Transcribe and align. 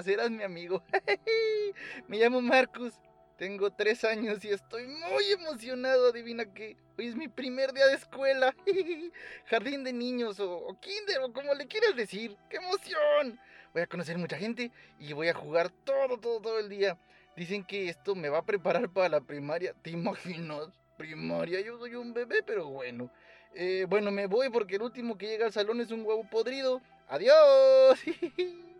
Serás 0.00 0.30
mi 0.30 0.42
amigo. 0.42 0.82
Me 2.08 2.18
llamo 2.18 2.40
Marcus. 2.40 2.94
Tengo 3.36 3.72
tres 3.72 4.04
años 4.04 4.44
y 4.44 4.50
estoy 4.50 4.86
muy 4.86 5.24
emocionado. 5.32 6.10
Adivina 6.10 6.46
qué. 6.54 6.76
Hoy 6.96 7.08
es 7.08 7.16
mi 7.16 7.28
primer 7.28 7.72
día 7.72 7.86
de 7.86 7.94
escuela. 7.94 8.54
Jardín 9.46 9.82
de 9.82 9.92
niños 9.92 10.38
o, 10.40 10.56
o 10.56 10.80
kinder 10.80 11.18
o 11.22 11.32
como 11.32 11.52
le 11.52 11.66
quieras 11.66 11.96
decir. 11.96 12.36
¡Qué 12.48 12.56
emoción! 12.58 13.38
Voy 13.74 13.82
a 13.82 13.86
conocer 13.86 14.16
mucha 14.16 14.38
gente 14.38 14.70
y 14.98 15.12
voy 15.12 15.28
a 15.28 15.34
jugar 15.34 15.70
todo, 15.84 16.18
todo, 16.18 16.40
todo 16.40 16.58
el 16.58 16.68
día. 16.68 16.96
Dicen 17.36 17.64
que 17.64 17.88
esto 17.88 18.14
me 18.14 18.28
va 18.28 18.38
a 18.38 18.46
preparar 18.46 18.88
para 18.88 19.08
la 19.08 19.20
primaria. 19.20 19.74
¿Te 19.82 19.90
imaginas? 19.90 20.68
Primaria, 20.96 21.60
yo 21.60 21.78
soy 21.78 21.94
un 21.96 22.14
bebé, 22.14 22.42
pero 22.42 22.68
bueno. 22.68 23.10
Eh, 23.54 23.86
bueno, 23.88 24.10
me 24.10 24.26
voy 24.26 24.50
porque 24.50 24.76
el 24.76 24.82
último 24.82 25.18
que 25.18 25.26
llega 25.26 25.46
al 25.46 25.52
salón 25.52 25.80
es 25.80 25.90
un 25.90 26.04
huevo 26.04 26.24
podrido. 26.30 26.80
Adiós. 27.08 27.98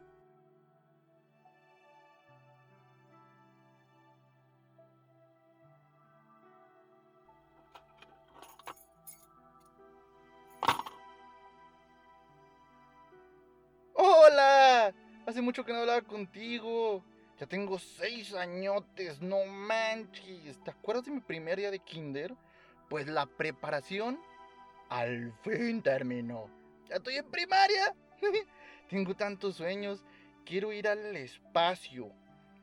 Hace 15.33 15.41
mucho 15.41 15.65
que 15.65 15.73
no 15.73 15.79
hablaba 15.79 16.03
contigo. 16.03 17.03
Ya 17.41 17.47
tengo 17.47 17.79
seis 17.79 18.35
añotes, 18.35 19.23
no 19.23 19.47
manches. 19.47 20.63
¿Te 20.63 20.71
acuerdas 20.71 21.07
de 21.07 21.13
mi 21.13 21.21
primer 21.21 21.57
día 21.57 21.71
de 21.71 21.79
kinder? 21.79 22.35
Pues 22.91 23.07
la 23.07 23.25
preparación 23.25 24.21
al 24.91 25.33
fin 25.41 25.81
terminó. 25.81 26.51
Ya 26.87 26.97
estoy 26.97 27.17
en 27.17 27.31
primaria. 27.31 27.95
tengo 28.91 29.17
tantos 29.17 29.57
sueños. 29.57 30.05
Quiero 30.45 30.71
ir 30.71 30.87
al 30.87 31.17
espacio. 31.17 32.13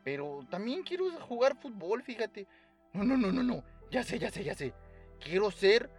Pero 0.03 0.45
también 0.51 0.83
quiero 0.83 1.09
jugar 1.21 1.59
fútbol, 1.59 2.03
fíjate. 2.03 2.45
No, 2.93 3.03
no, 3.03 3.17
no, 3.17 3.31
no, 3.31 3.41
no. 3.41 3.63
Ya 3.89 4.03
sé, 4.03 4.19
ya 4.19 4.29
sé, 4.29 4.43
ya 4.43 4.53
sé. 4.53 4.75
Quiero 5.19 5.49
ser 5.49 5.89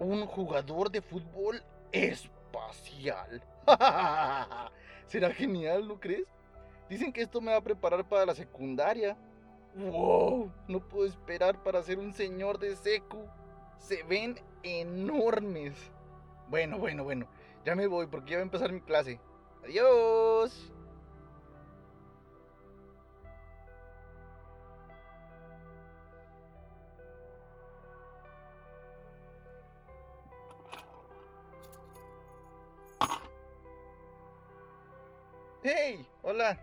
un 0.00 0.24
jugador 0.24 0.90
de 0.90 1.02
fútbol 1.02 1.62
espacial. 1.92 3.42
Será 5.06 5.32
genial, 5.32 5.86
¿no 5.86 6.00
crees? 6.00 6.26
Dicen 6.88 7.12
que 7.12 7.22
esto 7.22 7.40
me 7.40 7.52
va 7.52 7.58
a 7.58 7.64
preparar 7.64 8.08
para 8.08 8.26
la 8.26 8.34
secundaria. 8.34 9.16
¡Wow! 9.74 10.50
No 10.68 10.80
puedo 10.80 11.06
esperar 11.06 11.62
para 11.62 11.82
ser 11.82 11.98
un 11.98 12.12
señor 12.12 12.58
de 12.58 12.76
secu. 12.76 13.26
Se 13.78 14.02
ven 14.04 14.36
enormes. 14.62 15.74
Bueno, 16.48 16.78
bueno, 16.78 17.04
bueno. 17.04 17.26
Ya 17.64 17.74
me 17.74 17.86
voy 17.86 18.06
porque 18.06 18.32
ya 18.32 18.36
va 18.36 18.42
a 18.42 18.44
empezar 18.44 18.72
mi 18.72 18.80
clase. 18.80 19.20
Adiós. 19.64 20.73
¡Hey! 35.66 36.06
Hola. 36.20 36.60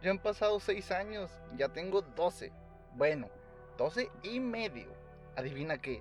Ya 0.00 0.12
han 0.12 0.20
pasado 0.20 0.60
seis 0.60 0.92
años. 0.92 1.32
Ya 1.56 1.68
tengo 1.68 2.00
12. 2.00 2.52
Bueno, 2.94 3.28
12 3.76 4.08
y 4.22 4.38
medio. 4.38 4.86
Adivina 5.34 5.78
qué. 5.78 6.00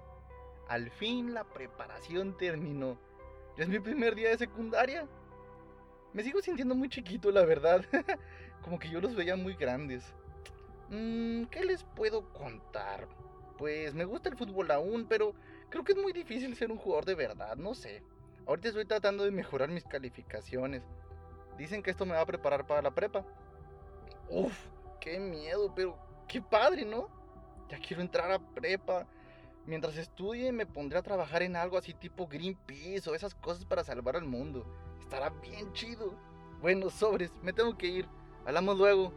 Al 0.67 0.91
fin 0.91 1.33
la 1.33 1.43
preparación 1.43 2.37
terminó. 2.37 2.99
Ya 3.57 3.63
es 3.63 3.69
mi 3.69 3.79
primer 3.79 4.13
día 4.13 4.29
de 4.29 4.37
secundaria. 4.37 5.07
Me 6.13 6.21
sigo 6.21 6.39
sintiendo 6.39 6.75
muy 6.75 6.87
chiquito, 6.87 7.31
la 7.31 7.45
verdad. 7.45 7.83
Como 8.63 8.77
que 8.77 8.91
yo 8.91 9.01
los 9.01 9.15
veía 9.15 9.35
muy 9.35 9.55
grandes. 9.55 10.13
Mm, 10.91 11.45
¿Qué 11.45 11.65
les 11.65 11.83
puedo 11.83 12.31
contar? 12.31 13.07
Pues 13.57 13.95
me 13.95 14.05
gusta 14.05 14.29
el 14.29 14.37
fútbol 14.37 14.69
aún, 14.69 15.07
pero 15.09 15.33
creo 15.71 15.83
que 15.83 15.93
es 15.93 15.97
muy 15.97 16.13
difícil 16.13 16.55
ser 16.55 16.71
un 16.71 16.77
jugador 16.77 17.05
de 17.05 17.15
verdad, 17.15 17.55
no 17.55 17.73
sé. 17.73 18.03
Ahorita 18.45 18.67
estoy 18.67 18.85
tratando 18.85 19.23
de 19.23 19.31
mejorar 19.31 19.69
mis 19.69 19.83
calificaciones. 19.83 20.83
Dicen 21.59 21.83
que 21.83 21.91
esto 21.91 22.05
me 22.05 22.13
va 22.13 22.21
a 22.21 22.25
preparar 22.25 22.65
para 22.65 22.81
la 22.81 22.89
prepa. 22.89 23.25
Uf, 24.29 24.57
qué 25.01 25.19
miedo, 25.19 25.73
pero 25.75 25.97
qué 26.25 26.41
padre, 26.41 26.85
¿no? 26.85 27.09
Ya 27.67 27.77
quiero 27.79 28.01
entrar 28.01 28.31
a 28.31 28.39
prepa. 28.39 29.05
Mientras 29.65 29.97
estudie 29.97 30.53
me 30.53 30.65
pondré 30.65 30.99
a 30.99 31.03
trabajar 31.03 31.43
en 31.43 31.57
algo 31.57 31.77
así 31.77 31.93
tipo 31.93 32.27
Greenpeace 32.27 33.09
o 33.09 33.13
esas 33.13 33.35
cosas 33.35 33.65
para 33.65 33.83
salvar 33.83 34.15
al 34.15 34.23
mundo. 34.23 34.65
Estará 35.01 35.31
bien 35.31 35.73
chido. 35.73 36.13
Bueno, 36.61 36.89
sobres, 36.89 37.29
me 37.41 37.51
tengo 37.51 37.77
que 37.77 37.87
ir. 37.87 38.07
Hablamos 38.45 38.77
luego. 38.77 39.11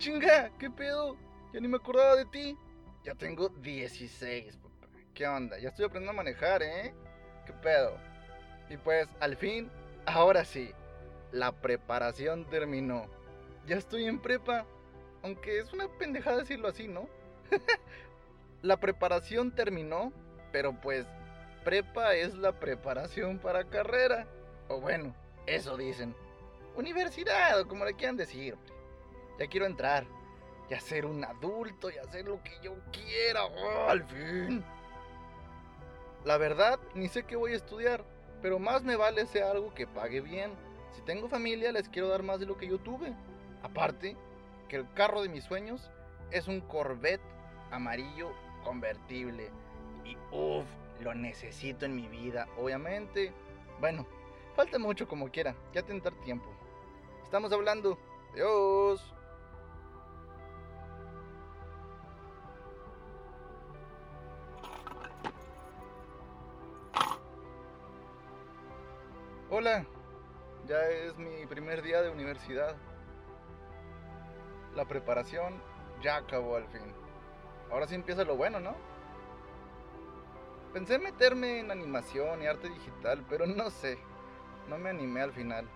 Chinga! 0.00 0.50
¿Qué 0.58 0.70
pedo? 0.70 1.16
Ya 1.52 1.60
ni 1.60 1.68
me 1.68 1.76
acordaba 1.76 2.16
de 2.16 2.24
ti. 2.24 2.56
Ya 3.04 3.14
tengo 3.14 3.50
16, 3.50 4.56
papá. 4.56 4.88
¿Qué 5.14 5.28
onda? 5.28 5.58
Ya 5.58 5.68
estoy 5.68 5.84
aprendiendo 5.84 6.12
a 6.12 6.24
manejar, 6.24 6.62
¿eh? 6.62 6.94
¿Qué 7.46 7.52
pedo? 7.52 7.96
Y 8.70 8.78
pues, 8.78 9.08
al 9.20 9.36
fin, 9.36 9.70
ahora 10.06 10.44
sí, 10.44 10.72
la 11.32 11.52
preparación 11.52 12.48
terminó. 12.48 13.06
Ya 13.66 13.76
estoy 13.76 14.06
en 14.06 14.20
prepa. 14.20 14.66
Aunque 15.22 15.58
es 15.58 15.70
una 15.74 15.86
pendejada 15.98 16.38
decirlo 16.38 16.68
así, 16.68 16.88
¿no? 16.88 17.06
la 18.62 18.78
preparación 18.78 19.54
terminó, 19.54 20.14
pero 20.50 20.72
pues, 20.80 21.06
prepa 21.62 22.14
es 22.14 22.34
la 22.34 22.58
preparación 22.58 23.38
para 23.38 23.64
carrera. 23.64 24.26
O 24.68 24.80
bueno, 24.80 25.14
eso 25.46 25.76
dicen. 25.76 26.14
Universidad, 26.74 27.60
o 27.60 27.68
como 27.68 27.84
le 27.84 27.94
quieran 27.94 28.16
decir, 28.16 28.54
hombre. 28.54 28.79
Ya 29.40 29.46
quiero 29.46 29.64
entrar. 29.64 30.04
Ya 30.68 30.78
ser 30.78 31.06
un 31.06 31.24
adulto 31.24 31.90
y 31.90 31.96
hacer 31.96 32.26
lo 32.26 32.40
que 32.42 32.52
yo 32.62 32.74
quiera. 32.92 33.46
¡Oh, 33.46 33.88
al 33.88 34.04
fin. 34.04 34.62
La 36.24 36.36
verdad, 36.36 36.78
ni 36.94 37.08
sé 37.08 37.24
qué 37.24 37.34
voy 37.34 37.54
a 37.54 37.56
estudiar. 37.56 38.04
Pero 38.42 38.58
más 38.58 38.84
me 38.84 38.96
vale 38.96 39.26
ser 39.26 39.44
algo 39.44 39.72
que 39.74 39.86
pague 39.86 40.20
bien. 40.20 40.52
Si 40.92 41.00
tengo 41.02 41.28
familia, 41.28 41.72
les 41.72 41.88
quiero 41.88 42.08
dar 42.08 42.22
más 42.22 42.38
de 42.38 42.46
lo 42.46 42.58
que 42.58 42.68
yo 42.68 42.78
tuve. 42.78 43.14
Aparte, 43.62 44.14
que 44.68 44.76
el 44.76 44.92
carro 44.92 45.22
de 45.22 45.30
mis 45.30 45.44
sueños 45.44 45.90
es 46.30 46.46
un 46.46 46.60
Corvette 46.60 47.22
amarillo 47.70 48.32
convertible. 48.62 49.50
Y 50.04 50.16
uff, 50.32 50.66
lo 51.00 51.14
necesito 51.14 51.86
en 51.86 51.96
mi 51.96 52.08
vida, 52.08 52.46
obviamente. 52.58 53.32
Bueno, 53.80 54.06
falta 54.54 54.78
mucho 54.78 55.08
como 55.08 55.30
quiera, 55.30 55.54
ya 55.72 55.82
tendrá 55.82 56.10
tiempo. 56.24 56.50
Estamos 57.24 57.52
hablando. 57.52 57.98
Adiós. 58.32 59.14
Hola, 69.60 69.84
ya 70.66 70.88
es 70.88 71.18
mi 71.18 71.44
primer 71.44 71.82
día 71.82 72.00
de 72.00 72.08
universidad. 72.08 72.76
La 74.74 74.86
preparación 74.86 75.62
ya 76.02 76.16
acabó 76.16 76.56
al 76.56 76.66
fin. 76.68 76.94
Ahora 77.70 77.86
sí 77.86 77.94
empieza 77.94 78.24
lo 78.24 78.38
bueno, 78.38 78.58
¿no? 78.58 78.74
Pensé 80.72 80.98
meterme 80.98 81.58
en 81.58 81.70
animación 81.70 82.42
y 82.42 82.46
arte 82.46 82.70
digital, 82.70 83.22
pero 83.28 83.44
no 83.46 83.68
sé. 83.68 83.98
No 84.66 84.78
me 84.78 84.88
animé 84.88 85.20
al 85.20 85.34
final. 85.34 85.68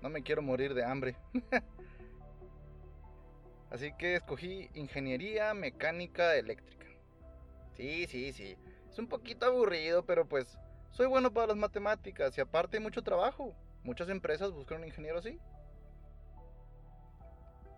No 0.00 0.08
me 0.08 0.22
quiero 0.22 0.40
morir 0.40 0.72
de 0.72 0.82
hambre. 0.82 1.14
Así 3.70 3.92
que 3.98 4.14
escogí 4.14 4.70
ingeniería 4.72 5.52
mecánica 5.52 6.36
eléctrica. 6.36 6.86
Sí, 7.76 8.06
sí, 8.06 8.32
sí. 8.32 8.56
Es 8.88 8.98
un 8.98 9.08
poquito 9.08 9.44
aburrido, 9.44 10.06
pero 10.06 10.24
pues 10.24 10.56
soy 10.94 11.06
bueno 11.06 11.32
para 11.32 11.48
las 11.48 11.56
matemáticas 11.56 12.36
y 12.38 12.40
aparte 12.40 12.76
hay 12.76 12.82
mucho 12.82 13.02
trabajo. 13.02 13.52
Muchas 13.82 14.08
empresas 14.08 14.52
buscan 14.52 14.78
un 14.78 14.86
ingeniero 14.86 15.18
así. 15.18 15.38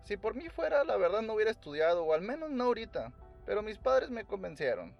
Si 0.05 0.15
por 0.15 0.35
mí 0.35 0.47
fuera, 0.49 0.83
la 0.85 0.95
verdad 0.95 1.21
no 1.21 1.33
hubiera 1.33 1.51
estudiado, 1.51 2.05
o 2.05 2.13
al 2.13 2.21
menos 2.21 2.49
no 2.49 2.65
ahorita, 2.65 3.11
pero 3.45 3.61
mis 3.61 3.77
padres 3.77 4.09
me 4.09 4.23
convencieron. 4.23 4.95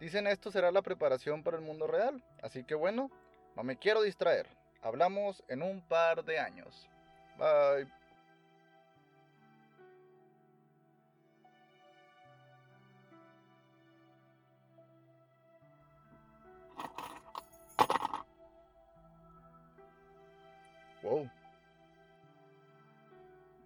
Dicen 0.00 0.26
esto 0.26 0.50
será 0.50 0.72
la 0.72 0.82
preparación 0.82 1.44
para 1.44 1.58
el 1.58 1.62
mundo 1.62 1.86
real, 1.86 2.24
así 2.42 2.64
que 2.64 2.74
bueno, 2.74 3.10
no 3.54 3.62
me 3.62 3.76
quiero 3.76 4.02
distraer. 4.02 4.48
Hablamos 4.82 5.44
en 5.48 5.62
un 5.62 5.82
par 5.82 6.24
de 6.24 6.38
años. 6.40 6.88
Bye. 7.38 7.99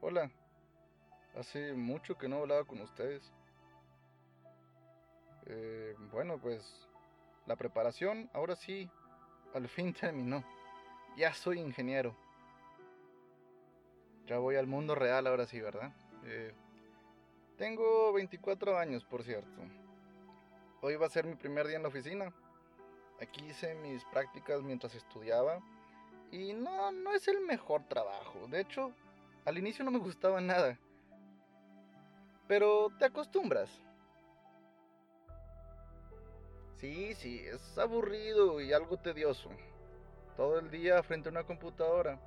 Hola. 0.00 0.31
Hace 1.37 1.75
mucho 1.75 2.17
que 2.17 2.26
no 2.29 2.38
hablaba 2.38 2.64
con 2.64 2.81
ustedes. 2.81 3.32
Eh, 5.46 5.94
bueno, 6.11 6.38
pues 6.38 6.88
la 7.46 7.56
preparación 7.56 8.31
ahora 8.32 8.56
sí, 8.56 8.88
al 9.52 9.69
fin 9.69 9.93
terminó. 10.00 10.43
Ya 11.17 11.35
soy 11.35 11.61
ingeniero. 11.61 12.17
Ya 14.26 14.38
voy 14.38 14.56
al 14.56 14.67
mundo 14.67 14.94
real 14.94 15.26
ahora 15.26 15.44
sí, 15.44 15.61
¿verdad? 15.61 15.93
Eh, 16.25 16.55
tengo 17.58 18.11
24 18.14 18.79
años, 18.79 19.05
por 19.05 19.23
cierto. 19.23 19.61
Hoy 20.81 20.96
va 20.96 21.06
a 21.06 21.11
ser 21.11 21.26
mi 21.26 21.35
primer 21.35 21.67
día 21.67 21.76
en 21.76 21.82
la 21.82 21.88
oficina. 21.88 22.32
Aquí 23.20 23.44
hice 23.44 23.75
mis 23.75 24.02
prácticas 24.06 24.62
mientras 24.62 24.94
estudiaba. 24.94 25.61
Y 26.34 26.52
no, 26.52 26.90
no 26.90 27.14
es 27.14 27.28
el 27.28 27.42
mejor 27.42 27.84
trabajo. 27.84 28.48
De 28.48 28.60
hecho, 28.60 28.90
al 29.44 29.56
inicio 29.56 29.84
no 29.84 29.92
me 29.92 30.00
gustaba 30.00 30.40
nada. 30.40 30.76
Pero 32.48 32.90
te 32.98 33.04
acostumbras. 33.04 33.70
Sí, 36.75 37.14
sí, 37.14 37.38
es 37.38 37.78
aburrido 37.78 38.60
y 38.60 38.72
algo 38.72 38.96
tedioso. 38.96 39.48
Todo 40.36 40.58
el 40.58 40.72
día 40.72 41.00
frente 41.04 41.28
a 41.28 41.32
una 41.32 41.44
computadora. 41.44 42.19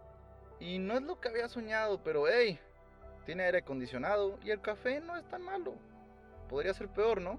Y 0.61 0.79
no 0.79 0.93
es 0.93 1.01
lo 1.01 1.19
que 1.19 1.27
había 1.27 1.49
soñado, 1.49 2.01
pero 2.01 2.29
hey, 2.29 2.57
tiene 3.25 3.43
aire 3.43 3.57
acondicionado 3.57 4.39
y 4.41 4.51
el 4.51 4.61
café 4.61 5.01
no 5.01 5.17
es 5.17 5.27
tan 5.27 5.41
malo. 5.41 5.73
Podría 6.47 6.73
ser 6.73 6.87
peor, 6.87 7.19
¿no? 7.19 7.37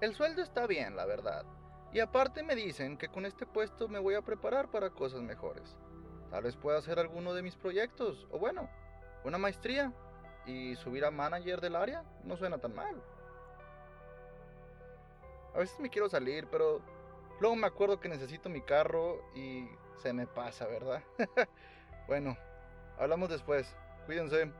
El 0.00 0.14
sueldo 0.14 0.42
está 0.42 0.68
bien, 0.68 0.94
la 0.94 1.06
verdad. 1.06 1.44
Y 1.94 2.00
aparte 2.00 2.42
me 2.42 2.56
dicen 2.56 2.98
que 2.98 3.08
con 3.08 3.24
este 3.24 3.46
puesto 3.46 3.86
me 3.86 4.00
voy 4.00 4.16
a 4.16 4.22
preparar 4.22 4.68
para 4.68 4.90
cosas 4.90 5.22
mejores. 5.22 5.76
Tal 6.28 6.42
vez 6.42 6.56
pueda 6.56 6.76
hacer 6.78 6.98
alguno 6.98 7.32
de 7.32 7.42
mis 7.42 7.54
proyectos, 7.54 8.26
o 8.32 8.38
bueno, 8.40 8.68
una 9.22 9.38
maestría 9.38 9.92
y 10.44 10.74
subir 10.74 11.04
a 11.04 11.12
manager 11.12 11.60
del 11.60 11.76
área 11.76 12.02
no 12.24 12.36
suena 12.36 12.58
tan 12.58 12.74
mal. 12.74 13.00
A 15.54 15.58
veces 15.58 15.78
me 15.78 15.88
quiero 15.88 16.08
salir, 16.08 16.48
pero 16.50 16.82
luego 17.38 17.54
me 17.54 17.68
acuerdo 17.68 18.00
que 18.00 18.08
necesito 18.08 18.48
mi 18.48 18.60
carro 18.60 19.22
y 19.36 19.68
se 20.02 20.12
me 20.12 20.26
pasa, 20.26 20.66
¿verdad? 20.66 21.00
bueno, 22.08 22.36
hablamos 22.98 23.28
después. 23.28 23.72
Cuídense. 24.06 24.50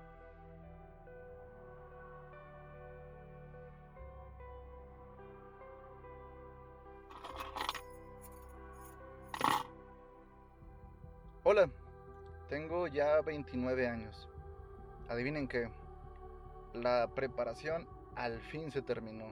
Ya 12.94 13.20
29 13.20 13.88
años. 13.88 14.28
Adivinen 15.08 15.48
qué, 15.48 15.68
la 16.72 17.10
preparación 17.14 17.86
al 18.14 18.40
fin 18.40 18.70
se 18.70 18.80
terminó. 18.80 19.26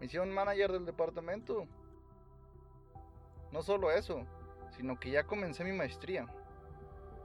Misión 0.00 0.30
manager 0.30 0.72
del 0.72 0.84
departamento. 0.84 1.66
No 3.52 3.62
solo 3.62 3.92
eso, 3.92 4.26
sino 4.76 4.98
que 4.98 5.12
ya 5.12 5.24
comencé 5.24 5.64
mi 5.64 5.72
maestría. 5.72 6.26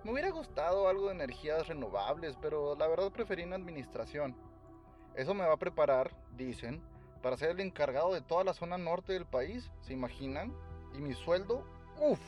Me 0.03 0.11
hubiera 0.11 0.29
gustado 0.29 0.87
algo 0.87 1.07
de 1.07 1.15
energías 1.15 1.67
renovables, 1.67 2.37
pero 2.39 2.75
la 2.75 2.87
verdad 2.87 3.11
preferí 3.11 3.43
una 3.43 3.55
administración. 3.55 4.35
Eso 5.15 5.33
me 5.33 5.45
va 5.45 5.53
a 5.53 5.57
preparar, 5.57 6.15
dicen, 6.37 6.81
para 7.23 7.35
ser 7.35 7.49
el 7.49 7.59
encargado 7.59 8.13
de 8.13 8.21
toda 8.21 8.43
la 8.43 8.53
zona 8.53 8.77
norte 8.77 9.13
del 9.13 9.25
país, 9.25 9.69
¿se 9.81 9.93
imaginan? 9.93 10.53
Y 10.93 11.01
mi 11.01 11.13
sueldo, 11.15 11.65
uff, 11.99 12.21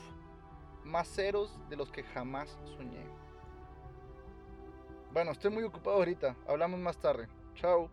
más 0.84 1.08
ceros 1.08 1.58
de 1.68 1.76
los 1.76 1.90
que 1.90 2.02
jamás 2.02 2.58
soñé. 2.76 3.04
Bueno, 5.12 5.32
estoy 5.32 5.50
muy 5.50 5.62
ocupado 5.62 5.96
ahorita, 5.96 6.36
hablamos 6.48 6.80
más 6.80 6.96
tarde. 6.96 7.28
Chao. 7.54 7.90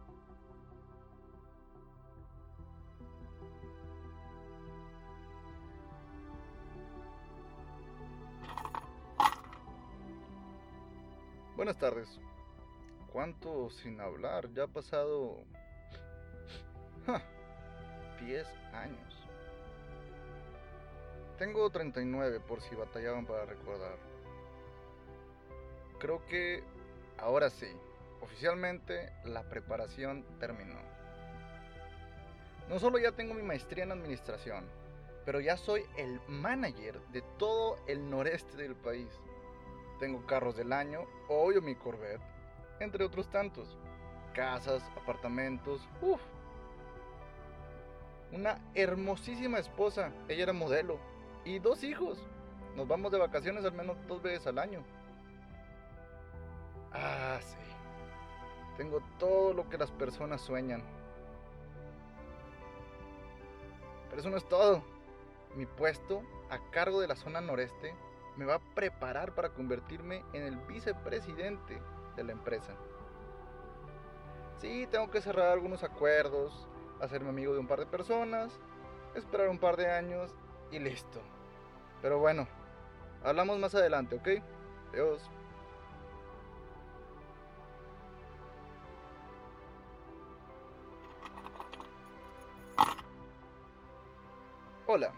Buenas 11.55 11.77
tardes. 11.77 12.07
¿Cuánto 13.11 13.69
sin 13.69 13.99
hablar? 13.99 14.49
Ya 14.53 14.63
ha 14.63 14.67
pasado... 14.67 15.43
10 18.21 18.47
años. 18.73 19.08
Tengo 21.39 21.69
39 21.69 22.41
por 22.41 22.59
si 22.59 22.75
batallaban 22.75 23.25
para 23.25 23.45
recordar. 23.45 23.95
Creo 25.97 26.25
que 26.25 26.61
ahora 27.17 27.49
sí, 27.49 27.67
oficialmente 28.21 29.13
la 29.23 29.43
preparación 29.43 30.25
terminó. 30.41 30.75
No 32.67 32.77
solo 32.77 32.99
ya 32.99 33.13
tengo 33.13 33.33
mi 33.33 33.41
maestría 33.41 33.85
en 33.85 33.93
administración, 33.93 34.65
pero 35.25 35.39
ya 35.39 35.55
soy 35.55 35.85
el 35.95 36.19
manager 36.27 36.99
de 37.13 37.21
todo 37.37 37.77
el 37.87 38.09
noreste 38.09 38.57
del 38.57 38.75
país. 38.75 39.07
Tengo 39.97 40.25
carros 40.25 40.57
del 40.57 40.73
año, 40.73 41.05
obvio 41.29 41.61
mi 41.61 41.73
Corvette, 41.73 42.21
entre 42.81 43.05
otros 43.05 43.29
tantos. 43.29 43.77
Casas, 44.33 44.83
apartamentos, 44.97 45.87
uff. 46.01 46.21
Una 48.33 48.59
hermosísima 48.75 49.57
esposa, 49.57 50.11
ella 50.27 50.43
era 50.43 50.53
modelo, 50.53 50.99
y 51.45 51.59
dos 51.59 51.83
hijos. 51.83 52.23
Nos 52.75 52.87
vamos 52.87 53.11
de 53.11 53.17
vacaciones 53.17 53.65
al 53.65 53.73
menos 53.73 53.97
dos 54.07 54.21
veces 54.21 54.47
al 54.47 54.59
año. 54.59 54.83
Ah, 56.91 57.39
sí. 57.41 57.57
Tengo 58.77 59.01
todo 59.17 59.53
lo 59.53 59.69
que 59.69 59.77
las 59.77 59.91
personas 59.91 60.41
sueñan. 60.41 60.81
Pero 64.09 64.21
eso 64.21 64.29
no 64.29 64.37
es 64.37 64.47
todo. 64.47 64.83
Mi 65.55 65.65
puesto 65.65 66.23
a 66.49 66.59
cargo 66.71 67.01
de 67.01 67.07
la 67.07 67.15
zona 67.15 67.41
noreste 67.41 67.93
me 68.37 68.45
va 68.45 68.55
a 68.55 68.75
preparar 68.75 69.35
para 69.35 69.49
convertirme 69.49 70.23
en 70.33 70.43
el 70.43 70.57
vicepresidente 70.57 71.81
de 72.15 72.23
la 72.23 72.31
empresa. 72.31 72.73
Sí, 74.59 74.87
tengo 74.91 75.09
que 75.09 75.21
cerrar 75.21 75.51
algunos 75.51 75.83
acuerdos, 75.83 76.67
hacerme 77.01 77.29
amigo 77.29 77.53
de 77.53 77.59
un 77.59 77.67
par 77.67 77.79
de 77.79 77.85
personas, 77.85 78.57
esperar 79.15 79.49
un 79.49 79.59
par 79.59 79.77
de 79.77 79.91
años 79.91 80.33
y 80.71 80.79
listo. 80.79 81.21
Pero 82.01 82.19
bueno, 82.19 82.47
hablamos 83.23 83.59
más 83.59 83.75
adelante, 83.75 84.15
¿ok? 84.15 84.27
Adiós. 84.93 85.21
Hola, 94.91 95.13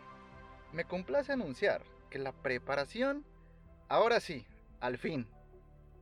me 0.73 0.83
complace 0.83 1.31
anunciar 1.31 1.81
que 2.09 2.19
la 2.19 2.33
preparación, 2.33 3.23
ahora 3.87 4.19
sí, 4.19 4.45
al 4.81 4.97
fin, 4.97 5.27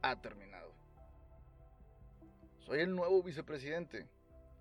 ha 0.01 0.19
terminado. 0.21 0.73
Soy 2.65 2.79
el 2.79 2.95
nuevo 2.95 3.21
vicepresidente 3.21 4.07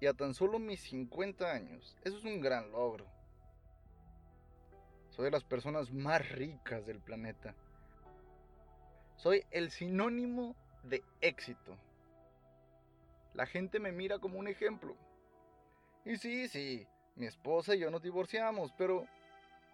y 0.00 0.06
a 0.06 0.12
tan 0.12 0.34
solo 0.34 0.58
mis 0.58 0.80
50 0.82 1.50
años, 1.50 1.96
eso 2.04 2.18
es 2.18 2.24
un 2.24 2.42
gran 2.42 2.70
logro. 2.70 3.06
Soy 5.18 5.24
de 5.24 5.30
las 5.32 5.42
personas 5.42 5.90
más 5.92 6.30
ricas 6.30 6.86
del 6.86 7.00
planeta. 7.00 7.52
Soy 9.16 9.44
el 9.50 9.72
sinónimo 9.72 10.54
de 10.84 11.02
éxito. 11.20 11.76
La 13.34 13.44
gente 13.44 13.80
me 13.80 13.90
mira 13.90 14.20
como 14.20 14.38
un 14.38 14.46
ejemplo. 14.46 14.94
Y 16.04 16.18
sí, 16.18 16.46
sí, 16.46 16.86
mi 17.16 17.26
esposa 17.26 17.74
y 17.74 17.80
yo 17.80 17.90
nos 17.90 18.00
divorciamos, 18.00 18.72
pero 18.78 19.08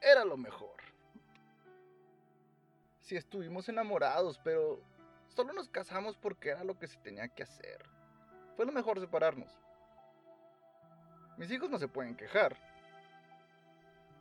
era 0.00 0.24
lo 0.24 0.38
mejor. 0.38 0.76
Sí 3.02 3.14
estuvimos 3.14 3.68
enamorados, 3.68 4.40
pero 4.42 4.80
solo 5.28 5.52
nos 5.52 5.68
casamos 5.68 6.16
porque 6.16 6.48
era 6.48 6.64
lo 6.64 6.78
que 6.78 6.88
se 6.88 6.96
tenía 7.00 7.28
que 7.28 7.42
hacer. 7.42 7.84
Fue 8.56 8.64
lo 8.64 8.72
mejor 8.72 8.98
separarnos. 8.98 9.54
Mis 11.36 11.50
hijos 11.50 11.68
no 11.68 11.78
se 11.78 11.88
pueden 11.88 12.16
quejar. 12.16 12.56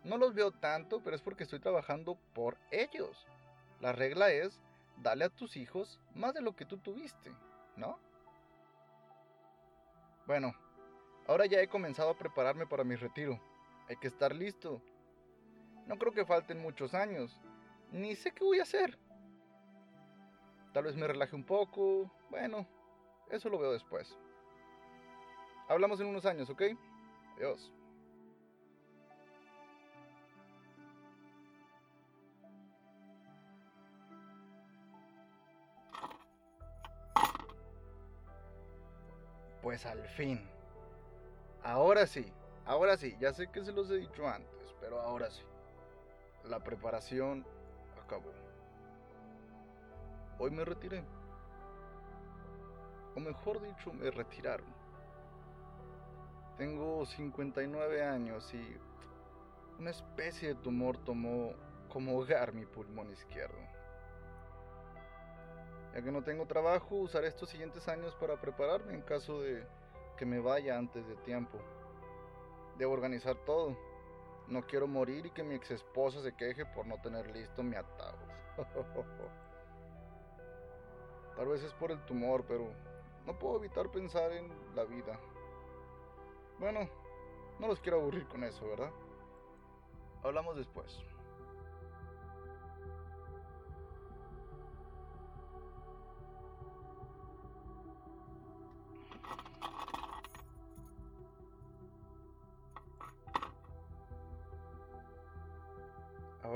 No 0.03 0.17
los 0.17 0.33
veo 0.33 0.51
tanto, 0.51 1.01
pero 1.01 1.15
es 1.15 1.21
porque 1.21 1.43
estoy 1.43 1.59
trabajando 1.59 2.17
por 2.33 2.57
ellos. 2.71 3.25
La 3.79 3.93
regla 3.93 4.31
es, 4.31 4.59
dale 4.97 5.25
a 5.25 5.29
tus 5.29 5.55
hijos 5.55 5.99
más 6.13 6.33
de 6.33 6.41
lo 6.41 6.55
que 6.55 6.65
tú 6.65 6.77
tuviste, 6.77 7.31
¿no? 7.77 7.97
Bueno, 10.25 10.53
ahora 11.27 11.45
ya 11.45 11.61
he 11.61 11.67
comenzado 11.67 12.09
a 12.09 12.17
prepararme 12.17 12.65
para 12.65 12.83
mi 12.83 12.95
retiro. 12.95 13.39
Hay 13.89 13.97
que 13.97 14.07
estar 14.07 14.33
listo. 14.33 14.81
No 15.87 15.97
creo 15.97 16.13
que 16.13 16.25
falten 16.25 16.61
muchos 16.61 16.93
años. 16.93 17.39
Ni 17.91 18.15
sé 18.15 18.31
qué 18.31 18.43
voy 18.43 18.59
a 18.59 18.63
hacer. 18.63 18.97
Tal 20.73 20.85
vez 20.85 20.95
me 20.95 21.07
relaje 21.07 21.35
un 21.35 21.43
poco. 21.43 22.09
Bueno, 22.29 22.65
eso 23.29 23.49
lo 23.49 23.59
veo 23.59 23.73
después. 23.73 24.17
Hablamos 25.67 25.99
en 25.99 26.07
unos 26.07 26.25
años, 26.25 26.49
¿ok? 26.49 26.63
Adiós. 27.35 27.71
Pues 39.63 39.85
al 39.85 40.05
fin. 40.09 40.41
Ahora 41.63 42.05
sí, 42.05 42.25
ahora 42.65 42.97
sí, 42.97 43.15
ya 43.19 43.31
sé 43.31 43.47
que 43.47 43.63
se 43.63 43.71
los 43.71 43.89
he 43.89 43.95
dicho 43.95 44.27
antes, 44.27 44.75
pero 44.81 44.99
ahora 44.99 45.31
sí. 45.31 45.41
La 46.43 46.59
preparación 46.59 47.45
acabó. 48.03 48.29
Hoy 50.37 50.51
me 50.51 50.65
retiré. 50.65 51.01
O 53.15 53.21
mejor 53.21 53.61
dicho, 53.61 53.93
me 53.93 54.11
retiraron. 54.11 54.67
Tengo 56.57 57.05
59 57.05 58.03
años 58.03 58.53
y 58.53 58.77
una 59.79 59.91
especie 59.91 60.49
de 60.49 60.55
tumor 60.55 60.97
tomó 60.97 61.53
como 61.87 62.19
hogar 62.19 62.53
mi 62.53 62.65
pulmón 62.65 63.09
izquierdo. 63.11 63.57
Ya 65.93 66.01
que 66.01 66.11
no 66.11 66.23
tengo 66.23 66.47
trabajo, 66.47 66.95
usaré 66.95 67.27
estos 67.27 67.49
siguientes 67.49 67.87
años 67.87 68.15
para 68.15 68.41
prepararme 68.41 68.95
en 68.95 69.01
caso 69.01 69.41
de 69.41 69.63
que 70.17 70.25
me 70.25 70.39
vaya 70.39 70.75
antes 70.77 71.07
de 71.07 71.15
tiempo. 71.17 71.59
Debo 72.77 72.93
organizar 72.93 73.35
todo. 73.45 73.77
No 74.47 74.65
quiero 74.65 74.87
morir 74.87 75.27
y 75.27 75.29
que 75.29 75.43
mi 75.43 75.55
ex 75.55 75.71
esposa 75.71 76.21
se 76.21 76.35
queje 76.35 76.65
por 76.65 76.87
no 76.87 76.99
tener 77.01 77.27
listo 77.27 77.61
mi 77.61 77.75
ataúd. 77.75 78.15
Tal 81.35 81.47
vez 81.47 81.63
es 81.63 81.73
por 81.73 81.91
el 81.91 81.99
tumor, 82.05 82.45
pero 82.47 82.69
no 83.25 83.37
puedo 83.37 83.57
evitar 83.57 83.89
pensar 83.89 84.31
en 84.31 84.51
la 84.75 84.83
vida. 84.83 85.19
Bueno, 86.59 86.87
no 87.59 87.67
los 87.67 87.79
quiero 87.79 87.99
aburrir 87.99 88.27
con 88.27 88.43
eso, 88.43 88.67
¿verdad? 88.67 88.91
Hablamos 90.23 90.55
después. 90.55 91.01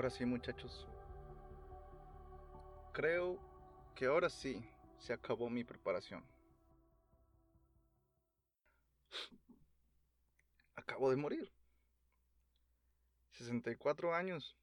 Ahora 0.07 0.17
sí, 0.19 0.25
muchachos. 0.25 0.87
Creo 2.93 3.37
que 3.93 4.05
ahora 4.05 4.29
sí 4.29 4.65
se 4.99 5.11
acabó 5.11 5.49
mi 5.49 5.65
preparación. 5.65 6.23
Acabo 10.77 11.09
de 11.09 11.17
morir. 11.17 11.51
64 13.31 14.15
años. 14.15 14.55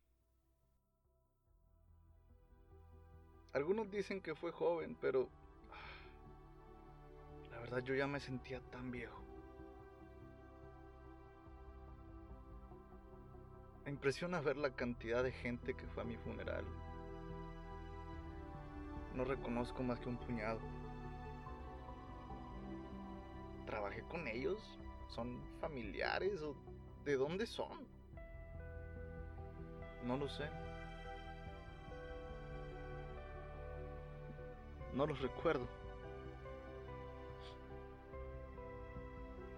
Algunos 3.52 3.90
dicen 3.90 4.22
que 4.22 4.34
fue 4.34 4.50
joven, 4.50 4.96
pero 4.98 5.28
la 7.50 7.58
verdad 7.58 7.82
yo 7.82 7.94
ya 7.94 8.06
me 8.06 8.18
sentía 8.18 8.60
tan 8.70 8.90
viejo. 8.90 9.33
Impresiona 13.94 14.40
ver 14.40 14.56
la 14.56 14.70
cantidad 14.70 15.22
de 15.22 15.30
gente 15.30 15.72
que 15.72 15.86
fue 15.86 16.02
a 16.02 16.06
mi 16.06 16.16
funeral. 16.16 16.64
No 19.14 19.24
reconozco 19.24 19.84
más 19.84 20.00
que 20.00 20.08
un 20.08 20.16
puñado. 20.16 20.58
¿Trabajé 23.66 24.02
con 24.02 24.26
ellos? 24.26 24.58
¿Son 25.10 25.40
familiares 25.60 26.42
o 26.42 26.56
de 27.04 27.14
dónde 27.16 27.46
son? 27.46 27.86
No 30.04 30.16
lo 30.16 30.28
sé. 30.28 30.48
No 34.92 35.06
los 35.06 35.20
recuerdo. 35.20 35.68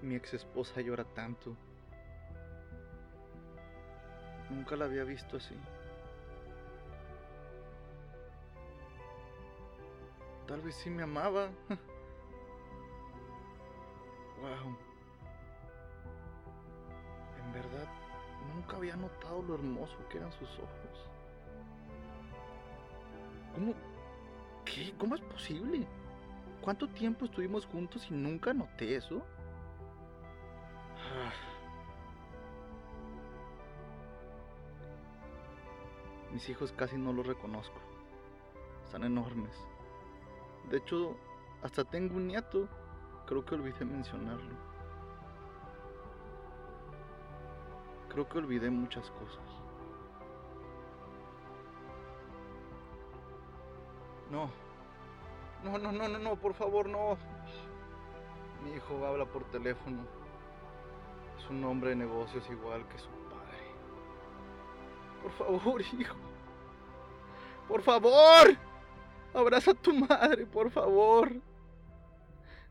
Mi 0.02 0.14
ex 0.14 0.34
esposa 0.34 0.82
llora 0.82 1.04
tanto. 1.04 1.56
Nunca 4.50 4.76
la 4.76 4.84
había 4.84 5.04
visto 5.04 5.36
así. 5.36 5.54
Tal 10.46 10.60
vez 10.60 10.74
sí 10.76 10.90
me 10.90 11.02
amaba. 11.02 11.48
wow. 14.40 14.76
En 17.44 17.52
verdad, 17.52 17.88
nunca 18.54 18.76
había 18.76 18.96
notado 18.96 19.42
lo 19.42 19.54
hermoso 19.54 19.96
que 20.08 20.18
eran 20.18 20.32
sus 20.32 20.48
ojos. 20.58 21.10
¿Cómo? 23.54 23.74
¿Qué? 24.64 24.94
¿Cómo 24.98 25.16
es 25.16 25.20
posible? 25.22 25.86
¿Cuánto 26.60 26.88
tiempo 26.88 27.24
estuvimos 27.24 27.66
juntos 27.66 28.06
y 28.10 28.14
nunca 28.14 28.52
noté 28.54 28.96
eso? 28.96 29.24
Mis 36.36 36.50
hijos 36.50 36.70
casi 36.72 36.98
no 36.98 37.14
los 37.14 37.26
reconozco. 37.26 37.78
Están 38.84 39.04
enormes. 39.04 39.56
De 40.68 40.76
hecho, 40.76 41.16
hasta 41.62 41.82
tengo 41.82 42.14
un 42.16 42.26
nieto. 42.26 42.68
Creo 43.24 43.42
que 43.42 43.54
olvidé 43.54 43.86
mencionarlo. 43.86 44.54
Creo 48.10 48.28
que 48.28 48.36
olvidé 48.36 48.68
muchas 48.68 49.10
cosas. 49.12 49.46
No. 54.30 54.50
No, 55.64 55.78
no, 55.78 55.90
no, 55.90 56.06
no, 56.06 56.18
no, 56.18 56.36
por 56.36 56.52
favor, 56.52 56.86
no. 56.86 57.16
Mi 58.62 58.72
hijo 58.72 59.06
habla 59.06 59.24
por 59.24 59.42
teléfono. 59.44 60.02
Es 61.38 61.48
un 61.48 61.64
hombre 61.64 61.90
de 61.90 61.96
negocios 61.96 62.46
igual 62.50 62.86
que 62.88 62.98
su. 62.98 63.25
Por 65.22 65.32
favor, 65.32 65.80
hijo. 65.80 66.16
Por 67.68 67.82
favor. 67.82 68.56
Abraza 69.34 69.72
a 69.72 69.74
tu 69.74 69.92
madre, 69.92 70.46
por 70.46 70.70
favor. 70.70 71.30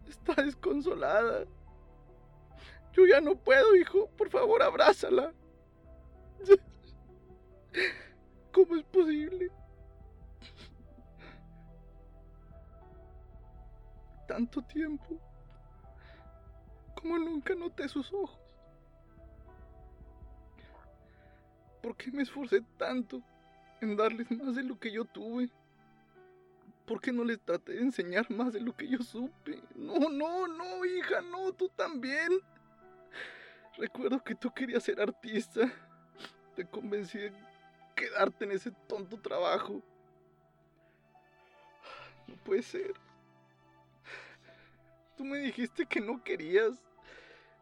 Está 0.07 0.41
desconsolada. 0.41 1.45
Yo 2.93 3.05
ya 3.05 3.19
no 3.21 3.35
puedo, 3.35 3.75
hijo. 3.75 4.07
Por 4.17 4.29
favor, 4.29 4.63
abrázala. 4.63 5.33
¿Cómo 8.51 8.75
es 8.75 8.83
posible? 8.83 9.51
Tanto 14.27 14.61
tiempo. 14.63 15.19
Como 16.95 17.19
nunca 17.19 17.53
noté 17.53 17.87
sus 17.89 18.11
ojos. 18.13 18.39
¿Por 21.95 22.03
qué 22.03 22.11
me 22.11 22.23
esforcé 22.23 22.61
tanto 22.77 23.21
en 23.79 23.95
darles 23.95 24.29
más 24.29 24.53
de 24.55 24.63
lo 24.63 24.77
que 24.77 24.91
yo 24.91 25.05
tuve? 25.05 25.49
¿Por 26.85 26.99
qué 26.99 27.13
no 27.13 27.23
les 27.23 27.39
traté 27.39 27.71
de 27.71 27.83
enseñar 27.83 28.29
más 28.29 28.51
de 28.51 28.59
lo 28.59 28.75
que 28.75 28.87
yo 28.87 28.99
supe? 28.99 29.61
No, 29.75 30.09
no, 30.09 30.45
no, 30.45 30.83
hija, 30.83 31.21
no, 31.21 31.53
tú 31.53 31.69
también. 31.69 32.33
Recuerdo 33.77 34.21
que 34.21 34.35
tú 34.35 34.53
querías 34.53 34.83
ser 34.83 34.99
artista. 34.99 35.71
Te 36.55 36.65
convencí 36.65 37.17
de 37.17 37.33
quedarte 37.95 38.43
en 38.43 38.51
ese 38.51 38.71
tonto 38.87 39.17
trabajo. 39.17 39.81
No 42.27 42.35
puede 42.43 42.61
ser. 42.61 42.93
Tú 45.15 45.23
me 45.23 45.37
dijiste 45.39 45.85
que 45.85 46.01
no 46.01 46.21
querías. 46.21 46.73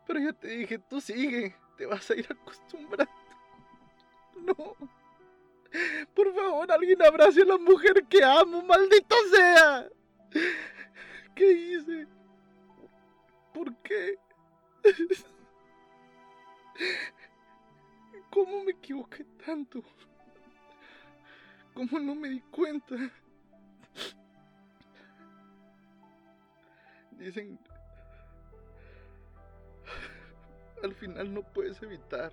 Pero 0.08 0.20
ya 0.20 0.34
te 0.34 0.48
dije, 0.48 0.80
tú 0.80 1.00
sigue. 1.00 1.56
Te 1.78 1.86
vas 1.86 2.10
a 2.10 2.16
ir 2.16 2.28
acostumbrando. 2.30 3.23
No. 4.36 4.76
Por 6.14 6.36
favor, 6.36 6.72
alguien 6.72 7.02
abrace 7.02 7.42
a 7.42 7.46
la 7.46 7.58
mujer 7.58 8.06
que 8.08 8.24
amo, 8.24 8.62
maldito 8.62 9.16
sea. 9.32 9.90
¿Qué 11.36 11.52
hice? 11.52 12.08
¿Por 13.54 13.76
qué? 13.78 14.20
¿Cómo 18.30 18.64
me 18.64 18.72
equivoqué 18.72 19.24
tanto? 19.46 19.84
¿Cómo 21.74 22.00
no 22.00 22.16
me 22.16 22.30
di 22.30 22.42
cuenta? 22.42 22.96
Dicen... 27.12 27.60
Al 30.84 30.94
final 30.94 31.34
no 31.34 31.42
puedes 31.42 31.82
evitar 31.82 32.32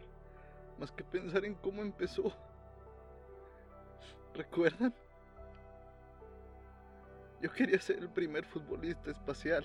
más 0.81 0.91
que 0.93 1.05
pensar 1.05 1.45
en 1.45 1.55
cómo 1.57 1.83
empezó. 1.83 2.33
¿Recuerdan? 4.35 4.95
Yo 7.43 7.53
quería 7.53 7.79
ser 7.79 7.99
el 7.99 8.09
primer 8.09 8.47
futbolista 8.47 9.11
espacial. 9.11 9.65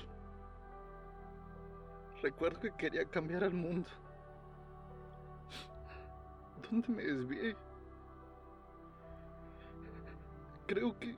Recuerdo 2.21 2.59
que 2.59 2.71
quería 2.71 3.05
cambiar 3.05 3.45
al 3.45 3.53
mundo. 3.53 3.87
¿Dónde 6.69 6.89
me 6.89 7.03
desvié? 7.03 7.55
Creo 10.67 10.99
que... 10.99 11.15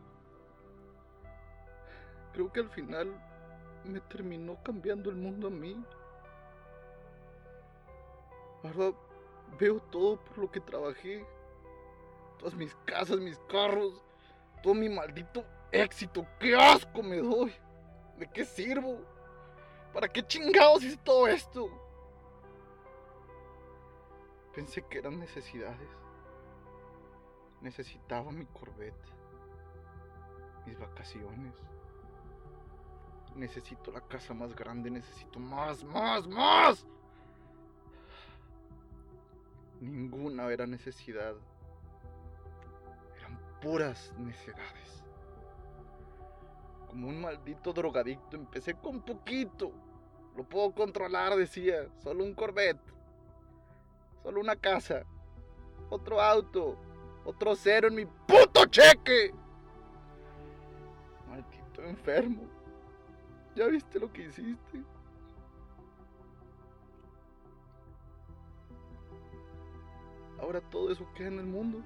Creo 2.34 2.54
que 2.54 2.60
al 2.60 2.70
final 2.70 3.20
me 3.84 4.00
terminó 4.02 4.62
cambiando 4.62 5.10
el 5.10 5.16
mundo 5.16 5.48
a 5.48 5.52
mí. 5.52 5.84
Ahora 8.64 8.96
veo 9.58 9.80
todo 9.80 10.18
por 10.18 10.38
lo 10.38 10.52
que 10.52 10.60
trabajé. 10.60 11.26
Todas 12.40 12.54
mis 12.54 12.76
casas, 12.86 13.20
mis 13.20 13.38
carros, 13.50 14.02
todo 14.62 14.74
mi 14.74 14.90
maldito 14.90 15.44
éxito. 15.72 16.26
¡Qué 16.40 16.56
asco 16.56 17.02
me 17.02 17.18
doy! 17.18 17.54
¿De 18.18 18.28
qué 18.28 18.46
sirvo? 18.46 19.00
¿Para 19.94 20.08
qué 20.08 20.26
chingados 20.26 20.84
hice 20.84 20.98
todo 20.98 21.28
esto? 21.28 21.70
Pensé 24.54 24.84
que 24.84 25.00
eran 25.00 25.20
necesidades. 25.20 25.90
Necesitaba 27.62 28.32
mi 28.32 28.46
Corvette, 28.46 29.12
mis 30.66 30.78
vacaciones. 30.80 31.54
Necesito 33.36 33.92
la 33.92 34.02
casa 34.02 34.34
más 34.34 34.56
grande, 34.56 34.90
necesito 34.90 35.40
más, 35.40 35.84
más, 35.84 36.28
más. 36.28 36.88
Ninguna 39.80 40.52
era 40.52 40.66
necesidad. 40.66 41.36
Eran 43.18 43.40
puras 43.62 44.14
necesidades. 44.18 45.04
Como 46.88 47.10
un 47.10 47.22
maldito 47.22 47.74
drogadicto, 47.74 48.38
empecé 48.38 48.74
con 48.74 49.02
poquito. 49.02 49.72
Lo 50.36 50.44
puedo 50.44 50.72
controlar, 50.72 51.36
decía. 51.36 51.88
Solo 52.02 52.24
un 52.24 52.34
Corvette. 52.34 52.94
Solo 54.24 54.40
una 54.40 54.56
casa. 54.56 55.04
Otro 55.90 56.22
auto. 56.22 56.78
Otro 57.26 57.56
cero 57.56 57.90
en 57.90 57.96
mi 57.96 58.06
puto 58.06 58.66
cheque. 58.66 59.34
Maldito 61.28 61.84
enfermo. 61.84 62.44
¿Ya 63.56 63.68
viste 63.68 64.00
lo 64.00 64.12
que 64.12 64.24
hiciste? 64.24 64.84
Ahora 70.40 70.62
todo 70.62 70.92
eso 70.92 71.08
queda 71.16 71.28
en 71.30 71.40
el 71.40 71.46
mundo. 71.46 71.82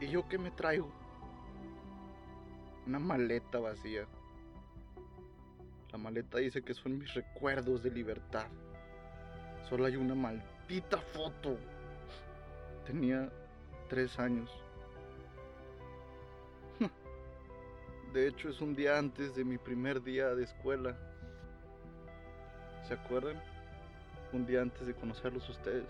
¿Y 0.00 0.08
yo 0.08 0.28
qué 0.28 0.38
me 0.38 0.50
traigo? 0.50 0.90
Una 2.86 2.98
maleta 2.98 3.58
vacía. 3.60 4.06
La 5.92 5.98
maleta 5.98 6.38
dice 6.38 6.62
que 6.62 6.74
son 6.74 6.98
mis 6.98 7.12
recuerdos 7.14 7.82
de 7.82 7.90
libertad. 7.90 8.46
Solo 9.68 9.84
hay 9.84 9.96
una 9.96 10.14
maldita 10.14 10.98
foto. 10.98 11.56
Tenía 12.86 13.30
tres 13.88 14.18
años. 14.18 14.50
De 18.12 18.26
hecho, 18.26 18.48
es 18.48 18.60
un 18.60 18.74
día 18.74 18.98
antes 18.98 19.36
de 19.36 19.44
mi 19.44 19.58
primer 19.58 20.02
día 20.02 20.34
de 20.34 20.44
escuela. 20.44 20.96
¿Se 22.88 22.94
acuerdan? 22.94 23.40
Un 24.32 24.46
día 24.46 24.62
antes 24.62 24.86
de 24.86 24.94
conocerlos 24.94 25.48
ustedes. 25.48 25.86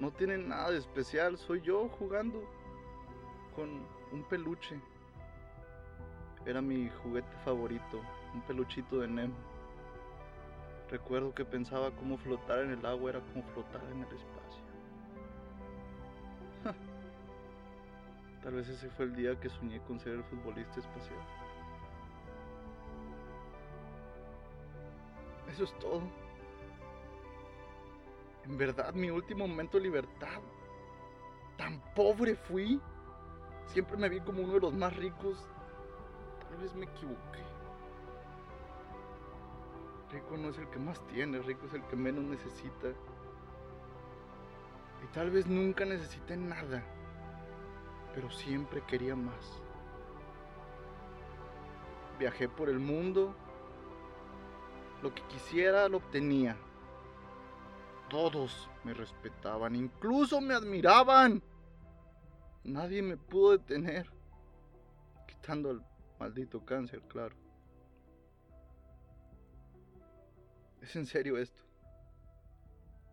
No 0.00 0.10
tienen 0.10 0.48
nada 0.48 0.70
de 0.70 0.78
especial, 0.78 1.38
soy 1.38 1.62
yo 1.62 1.88
jugando 1.98 2.42
con 3.54 3.68
un 4.12 4.22
peluche. 4.28 4.78
Era 6.44 6.60
mi 6.60 6.90
juguete 7.02 7.36
favorito, 7.44 8.02
un 8.34 8.42
peluchito 8.42 8.98
de 8.98 9.08
Nemo. 9.08 9.34
Recuerdo 10.90 11.34
que 11.34 11.44
pensaba 11.44 11.90
cómo 11.92 12.18
flotar 12.18 12.60
en 12.60 12.70
el 12.70 12.86
agua 12.86 13.10
era 13.10 13.20
como 13.20 13.42
flotar 13.54 13.82
en 13.90 14.02
el 14.02 14.14
espacio. 14.14 14.62
Tal 18.42 18.54
vez 18.54 18.68
ese 18.68 18.88
fue 18.90 19.06
el 19.06 19.16
día 19.16 19.40
que 19.40 19.48
soñé 19.48 19.80
con 19.80 19.98
ser 19.98 20.12
el 20.12 20.24
futbolista 20.24 20.78
espacial. 20.78 21.18
Eso 25.50 25.64
es 25.64 25.78
todo. 25.78 26.02
En 28.46 28.56
verdad, 28.56 28.94
mi 28.94 29.10
último 29.10 29.46
momento 29.46 29.76
de 29.76 29.84
libertad. 29.84 30.40
Tan 31.56 31.80
pobre 31.94 32.36
fui. 32.36 32.80
Siempre 33.66 33.96
me 33.96 34.08
vi 34.08 34.20
como 34.20 34.42
uno 34.42 34.54
de 34.54 34.60
los 34.60 34.74
más 34.74 34.94
ricos. 34.96 35.48
Tal 36.48 36.58
vez 36.58 36.74
me 36.74 36.86
equivoqué. 36.86 37.44
Rico 40.12 40.36
no 40.36 40.50
es 40.50 40.58
el 40.58 40.68
que 40.68 40.78
más 40.78 41.04
tiene, 41.08 41.40
rico 41.40 41.66
es 41.66 41.74
el 41.74 41.82
que 41.84 41.96
menos 41.96 42.24
necesita. 42.24 42.88
Y 45.02 45.06
tal 45.12 45.30
vez 45.30 45.46
nunca 45.46 45.84
necesité 45.84 46.36
nada, 46.36 46.82
pero 48.14 48.30
siempre 48.30 48.82
quería 48.86 49.16
más. 49.16 49.60
Viajé 52.18 52.48
por 52.48 52.68
el 52.68 52.78
mundo, 52.78 53.34
lo 55.02 55.12
que 55.12 55.22
quisiera 55.24 55.88
lo 55.88 55.98
obtenía. 55.98 56.56
Todos 58.08 58.70
me 58.84 58.94
respetaban, 58.94 59.74
incluso 59.74 60.40
me 60.40 60.54
admiraban. 60.54 61.42
Nadie 62.62 63.02
me 63.02 63.16
pudo 63.16 63.52
detener, 63.52 64.10
quitando 65.26 65.70
el 65.70 65.82
maldito 66.18 66.64
cáncer, 66.64 67.00
claro. 67.08 67.36
¿Es 70.80 70.94
en 70.94 71.06
serio 71.06 71.36
esto? 71.36 71.64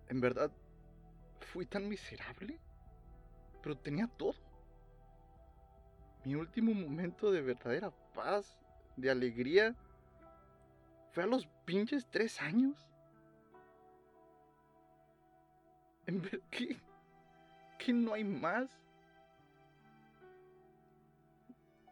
¿En 0.09 0.21
verdad 0.21 0.51
fui 1.39 1.65
tan 1.65 1.87
miserable? 1.89 2.59
Pero 3.61 3.77
tenía 3.77 4.07
todo. 4.07 4.35
Mi 6.23 6.35
último 6.35 6.73
momento 6.73 7.31
de 7.31 7.41
verdadera 7.41 7.91
paz, 8.13 8.59
de 8.95 9.09
alegría, 9.09 9.75
fue 11.11 11.23
a 11.23 11.27
los 11.27 11.47
pinches 11.65 12.07
tres 12.09 12.41
años. 12.41 12.92
¿En 16.05 16.21
qué? 16.51 16.77
¿Qué 17.77 17.93
no 17.93 18.13
hay 18.13 18.23
más? 18.23 18.69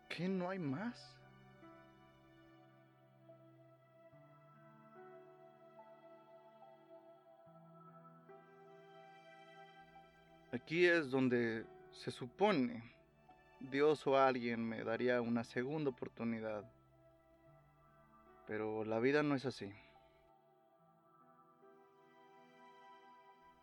¿Qué 0.09 0.27
no 0.27 0.49
hay 0.49 0.59
más? 0.59 1.17
Aquí 10.51 10.85
es 10.85 11.09
donde 11.09 11.65
se 11.91 12.11
supone 12.11 12.83
Dios 13.59 14.05
o 14.05 14.17
alguien 14.17 14.67
me 14.67 14.83
daría 14.83 15.21
una 15.21 15.45
segunda 15.45 15.91
oportunidad. 15.91 16.69
Pero 18.47 18.83
la 18.83 18.99
vida 18.99 19.23
no 19.23 19.35
es 19.35 19.45
así. 19.45 19.71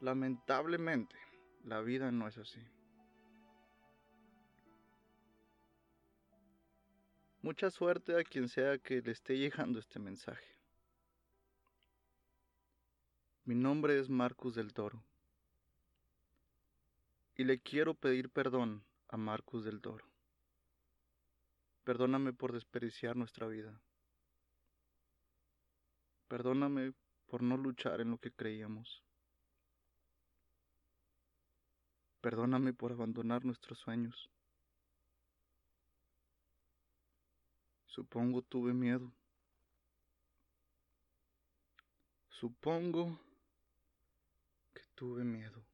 Lamentablemente, 0.01 1.17
la 1.65 1.81
vida 1.81 2.13
no 2.13 2.29
es 2.29 2.39
así. 2.39 2.61
Mucha 7.43 7.71
suerte 7.71 8.19
a 8.19 8.25
quien 8.25 8.49
sea 8.49 8.79
que 8.79 9.01
le 9.01 9.13
esté 9.13 9.37
llegando 9.37 9.79
este 9.79 9.99
mensaje. 9.99 10.59
Mi 13.45 13.55
nombre 13.55 13.99
es 13.99 14.09
Marcus 14.09 14.55
del 14.55 14.73
Toro 14.75 15.03
y 17.35 17.45
le 17.45 17.61
quiero 17.61 17.95
pedir 17.95 18.31
perdón 18.31 18.85
a 19.09 19.17
Marcus 19.17 19.65
del 19.65 19.81
Toro. 19.81 20.05
Perdóname 21.85 22.33
por 22.35 22.53
desperdiciar 22.53 23.17
nuestra 23.17 23.47
vida. 23.47 23.81
Perdóname 26.29 26.93
por 27.27 27.43
no 27.43 27.57
luchar 27.57 28.01
en 28.01 28.11
lo 28.11 28.19
que 28.19 28.33
creíamos. 28.33 29.03
Perdóname 32.21 32.73
por 32.73 32.93
abandonar 32.93 33.45
nuestros 33.45 33.79
sueños. 33.79 34.31
Supongo 37.87 38.43
tuve 38.43 38.73
miedo. 38.73 39.11
Supongo 42.29 43.19
que 44.75 44.83
tuve 44.95 45.25
miedo. 45.25 45.69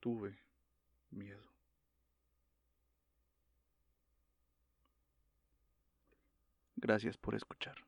tuve 0.00 0.38
miedo. 1.10 1.44
Gracias 6.76 7.16
por 7.16 7.34
escuchar. 7.34 7.87